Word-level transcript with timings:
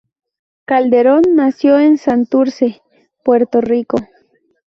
Calderón 0.65 1.21
nació 1.35 1.77
en 1.77 1.99
Santurce, 1.99 2.81
Puerto 3.23 3.61
Rico. 3.61 3.97